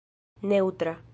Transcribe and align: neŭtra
neŭtra 0.53 0.97